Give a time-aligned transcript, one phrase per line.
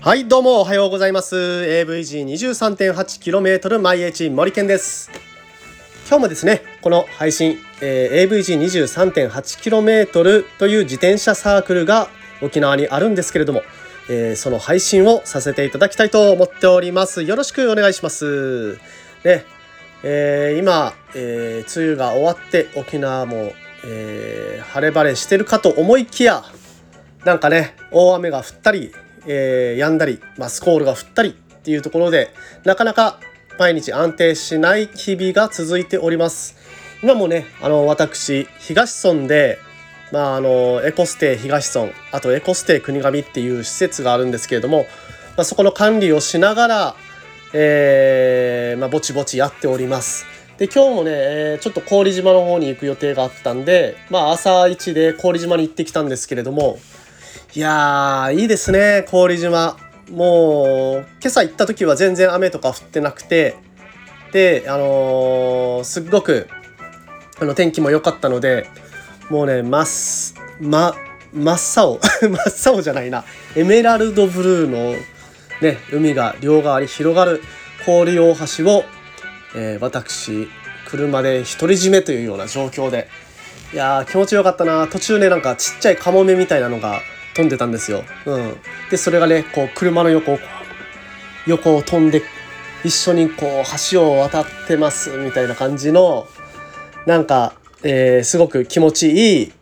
[0.00, 1.34] はいどうもおはようございます。
[1.34, 5.10] AVG23.8km マイエチ森健です。
[6.06, 12.08] 今日もですねこの配信、えー、AVG23.8km という自転車サークルが
[12.42, 13.62] 沖縄にあるんですけれども、
[14.10, 17.22] えー、その配信をさせていただきたいと思っております。
[17.22, 18.74] よろしくお願いします。
[19.24, 19.46] ね
[20.02, 23.54] えー、今、えー、梅雨が終わって沖縄も、
[23.84, 26.42] えー、晴れ晴れしてるかと思いきや
[27.24, 28.92] なんかね大雨が降ったり
[29.26, 32.30] えー、止んだり、まあ、スコールが降ったりっていうところで
[32.64, 33.18] なかなか
[33.58, 36.56] 毎日安定しない日々が続いております。
[37.02, 39.58] 今もねあの私東村で
[40.12, 44.86] まあ、あのエコステイ東村あとエコステイ国頭っていう施設があるんですけれども、
[45.36, 46.96] まあ、そこの管理をしながら、
[47.52, 50.26] えーまあ、ぼちぼちやっております。
[50.58, 56.78] で今日もね、えー、ちょっと郡島の方に行く予定があったんで、まあ、朝一で郡島に行ってきたんですけれども
[57.56, 59.76] いやー、いいですね、郡島。
[60.10, 63.54] もう、今朝行った時は全然雨とか降ってなくて、
[64.32, 66.48] で、あのー、すっごく、
[67.40, 68.68] あの、天気も良かったので、
[69.30, 69.86] もうね、まっ、
[70.60, 70.96] ま、
[71.32, 73.24] 真っ青 真っ青じゃないな。
[73.54, 74.96] エメラルドブルーの
[75.62, 77.40] ね、海が両側に広がる
[77.86, 78.84] 氷大橋を、
[79.54, 80.48] えー、私、
[80.86, 83.08] 車で独り占めというような状況で、
[83.72, 84.86] いやー気持ちよかったな。
[84.86, 87.00] 途中ね、なんかちっちゃいカモメみたいなのが
[87.34, 88.04] 飛んでたんですよ。
[88.26, 88.56] うん、
[88.90, 90.38] でそれがねこう車の横を
[91.46, 92.22] 横を飛んで
[92.84, 96.26] 一緒にこう橋を渡ってますみたいな感じの
[97.06, 99.52] なんか、えー、すごく気持ちいい、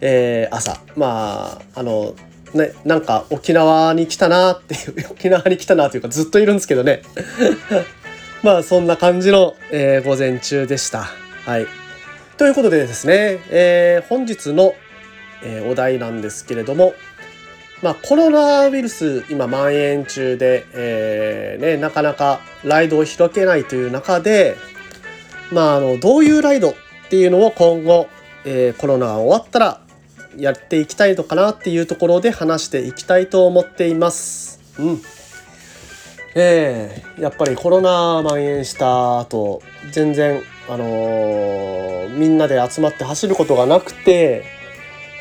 [0.00, 2.14] えー、朝まああの
[2.54, 7.02] ねなんか沖縄に来たなっていう沖縄に来たなというかずっといるんですけどね
[8.46, 11.02] まあそんな感じの、えー、午前中でした。
[11.44, 11.66] はい、
[12.38, 14.72] ということでですね、えー、本日の
[15.42, 16.94] えー、お題なんですけれども、
[17.82, 24.56] まあ、コロナウイルス今蔓延中で、えーね、なかなかライドを開けないという中で、
[25.52, 26.74] まあ、あのどういうライドっ
[27.10, 28.08] ていうのを今後、
[28.44, 29.80] えー、コロナが終わったら
[30.36, 34.60] やっていきたいのかなっていうところで話していきたいと思っています。
[34.78, 35.02] うん
[36.38, 44.44] えー、やっぱりコロナ蔓延した後全然、あのー、みんなで集まって走ることがなくて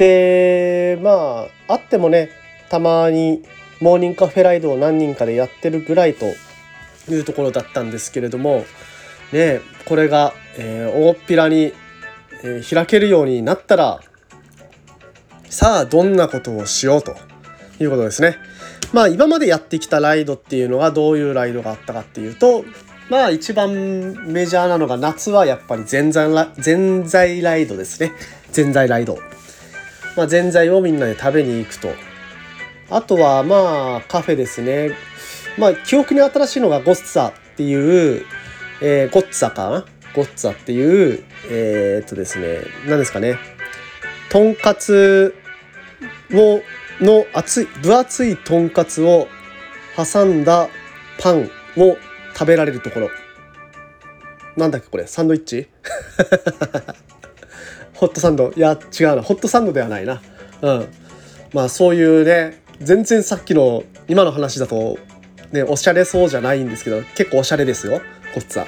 [0.00, 2.30] でまああってもね
[2.70, 3.44] たまに
[3.80, 6.26] モーニングカフェライドを何人かでやってるぐらいと
[7.08, 8.64] いうところだったんですけれども
[9.32, 11.72] ねこれが、えー、大っぴらに、
[12.42, 14.00] えー、開けるようになったら
[15.48, 17.14] さあどんなことをしようと
[17.78, 18.55] いうことですね。
[18.92, 22.64] まあ今までやってきたライドっていうのがどういうライドがあったかっていうと
[23.08, 23.72] まあ一番
[24.26, 28.12] メジャーなのが夏はやっぱり全在全在ライドですね。
[28.52, 29.18] 全在ライド。
[30.16, 31.90] まあ、ぜんざいをみんなで食べに行くと。
[32.88, 34.92] あとはまあカフェですね。
[35.58, 38.24] まあ記憶に新しいのがゴッツァっていう、
[38.80, 39.84] えー、ゴッツァかな？
[40.14, 43.38] ゴッツァっていう、えー、っとですね、何ですかね？
[44.30, 45.34] とんかつ
[46.32, 46.60] を、
[47.00, 49.28] の厚い、分厚いとんかつを
[49.96, 50.68] 挟んだ
[51.18, 51.96] パンを
[52.34, 53.10] 食べられるところ。
[54.56, 55.06] なんだっけこれ？
[55.06, 55.68] サンドイッチ？
[57.94, 58.52] ホットサンド？
[58.56, 59.22] いや違うな。
[59.22, 60.22] ホットサンドではないな。
[60.62, 60.88] うん。
[61.52, 64.98] まあそういうね全然さっきの今の話だと
[65.52, 68.00] ねおしゃれそうじゃないんですけど結構おしゃれですよ
[68.34, 68.66] こっちは。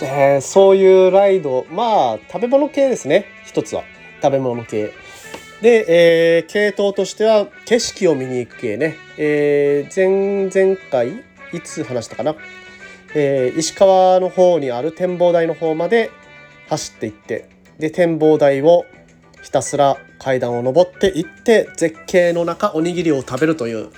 [0.00, 1.66] で そういうライド。
[1.70, 3.82] まあ食べ物系ですね一つは。
[4.22, 4.92] 食べ物系。
[5.60, 12.36] で、えー、系統としては景色を見に行く系ね、えー、前々回いつ話したかな、
[13.14, 16.10] えー、石川の方にある展望台の方まで
[16.68, 17.48] 走っていって
[17.78, 18.84] で展望台を
[19.42, 23.90] ひたすら階段を上っていって絶景の中おにぎりを食べるという、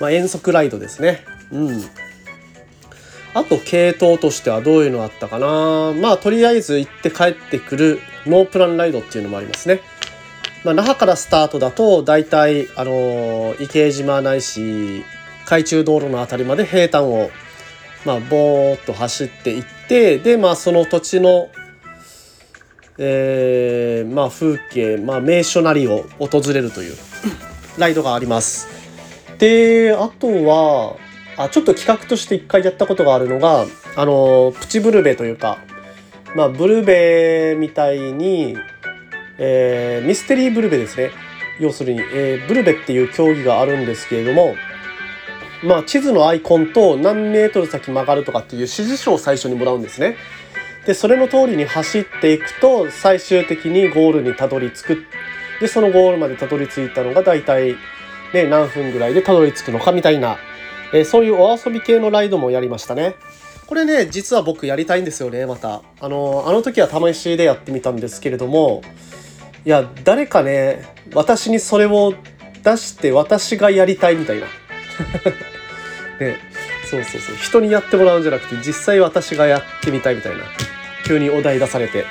[0.00, 1.24] まあ、遠足ライドですね。
[1.50, 1.82] うん
[3.36, 5.92] あと系統としてはどういうのあったかな？
[5.92, 9.80] まあとりあえず行って帰ってくるノープランライドっていうのもありますね。
[10.64, 15.04] まあ、那覇からスタートだと大体あの池江島ないし
[15.44, 17.30] 海中道路の辺りまで平坦を
[18.06, 21.48] まあボーっと走っていってでまあその土地の
[22.96, 26.96] えー、まあ、風景、まあ、名所なりを訪れるという
[27.76, 28.68] ライドがあります。
[29.38, 30.96] であとは
[31.36, 35.58] あちょっと企画として一回やったことがあるのがあのプチブルベというか、
[36.36, 38.56] まあ、ブルベみたいに、
[39.38, 41.10] えー、ミステリーブルベですね
[41.58, 44.54] 要するに、えー、ブルベっていう競技があるんですけれども、
[45.62, 50.16] まあ、地図のアイコンと何メートル先曲がるとかっていう指示書を最初にもらうんですね。
[50.86, 55.04] でそれの通りに走っていくと最終的にゴールにたどり着く
[55.60, 57.76] でそのゴールまでたどり着いたのが大体、
[58.34, 60.36] ね、何分ぐらいでたどり着くのかみたいな、
[60.92, 63.14] えー、そういうお遊び系のライドもやりましたね。
[63.66, 68.82] これね実は僕やりたいんですよねまたあのあの時は試しでやってみたんですけれども
[69.64, 70.84] いや誰かね
[71.14, 72.14] 私にそれを
[72.62, 74.46] 出して私がやりたいみたいな。
[76.20, 76.38] ね
[76.90, 77.36] そうそうそう。
[77.36, 80.44] 人にやってもらうんじゃなくて実際私がやってみたいみたいな。
[81.06, 82.04] 急にお題出されて。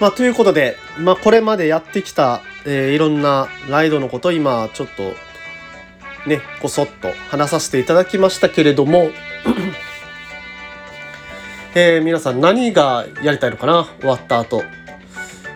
[0.00, 5.14] まあということでまあこれまでやってきた、えー、いろんなライドのこと今ちょっと
[6.28, 9.10] ねこそっと話させていただきましたけれども
[11.74, 13.88] えー、皆さん何がやりたいのかな？
[14.00, 14.62] 終わった後。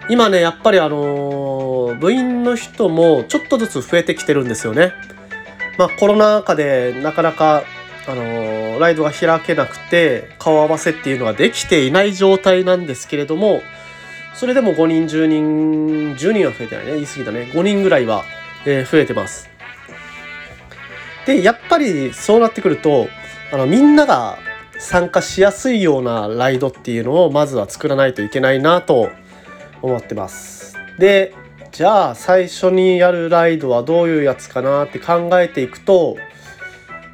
[0.09, 4.93] 今ねやっぱりあの、部員の人もちょっとずつ増えてきてるんですよね。
[5.79, 7.63] まあ、コロナ禍でなかなか、
[8.07, 13.63] あの、ライドが開けなくて顔合わせっていうのができていない状態なんですけれども
[14.35, 16.93] それでも5人10人10人は増えてないね。
[16.95, 17.51] 言い過ぎだね。
[17.53, 18.25] 5人ぐらいは、
[18.65, 19.49] えー、増えてます。
[21.27, 23.09] でやっぱりそうなってくると
[23.53, 24.39] あのみんなが
[24.79, 29.11] 参加しやすいようなライドっていうのをまずは作らないといけないなと
[29.83, 31.35] 思ってますで
[31.73, 36.17] じゃあ最初にやるライドはどういうやつかなって考えていくと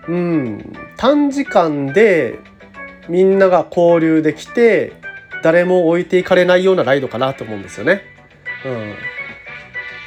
[0.09, 2.39] うん短時間で
[3.09, 4.93] みんなが交流できて
[5.43, 8.03] 誰も置いていかれないようなライドかなと思うんですよね。
[8.65, 8.95] うん、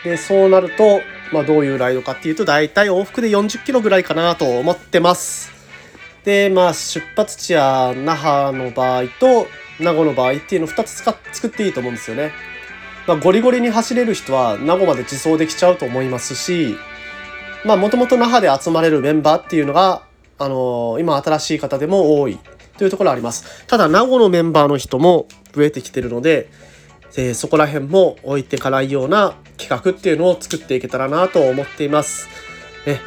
[0.04, 5.52] でそうなると、まあ、どういうライドかっていうと大体往復で40キロぐらいかなと思ってます。
[6.24, 9.48] でまあ出発地や那覇の場合と
[9.80, 12.32] 名護の場合っていうのを2つ使っ作っていいと思うんですよね。
[13.08, 16.78] まあ、ゴリゴリに走れる人は名護まで自走できちゃうと思いますし、
[17.66, 20.04] まあ、もともと那覇で集まれるメンバーっていうのが、
[20.38, 22.40] あのー、今新しい方でも多い
[22.78, 23.66] というところあります。
[23.68, 26.50] ただ、名護のメンバーの人も増えてきてるので、
[27.18, 32.30] えー、そこら辺も置いてかないような企画っていうのを作っていけたらなと思っています。
[32.88, 33.00] え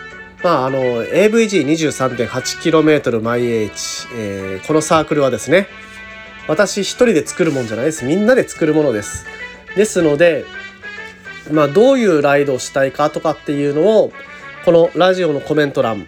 [0.42, 5.68] まあ、あの、AVG23.8km 毎 H、えー、このサークルはですね、
[6.46, 8.04] 私一人で作るもんじゃないです。
[8.04, 9.24] みんなで作るものです。
[9.76, 10.44] ですので、
[11.50, 14.12] まあ、どういうライドをしたいかとかっていうのを
[14.64, 16.06] このラジオのコメント欄、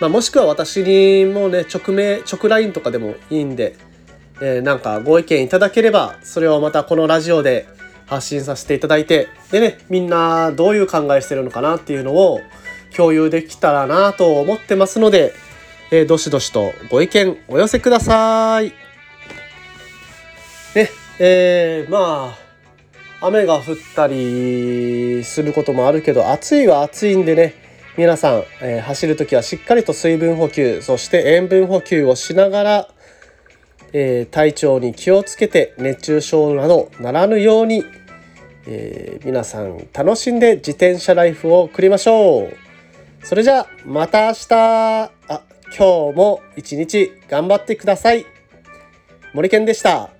[0.00, 3.76] まあ、もしくは私にもね直名直 LINE とかでもいいんで、
[4.40, 7.66] えー、なんかご意見いただければそれをまたこのラジオで
[8.06, 12.40] 発信させていただいてでねみんなどういう考えしてるのかなっていうのを
[12.94, 15.32] 共有できたらなと思ってますので、
[15.90, 18.72] えー、どしどしとご意見お寄せください。
[20.74, 22.43] ねえー、まあ
[23.20, 27.54] 雨が降ったりすることもあるけど暑いは暑いんでね
[27.96, 32.88] 皆さん、えー、走る時はしっかりと水分補給そして塩分補給をしながら、
[33.92, 37.84] えー、体調に気をつけて熱中症などならぬように、
[38.66, 42.56] えー、皆さん楽しんで自転車ライフを送りましょう。
[43.24, 45.10] それじゃあまた明日。
[45.28, 45.42] あ
[45.76, 48.26] 今日も一日頑張ってください。
[49.32, 50.13] 森健でした。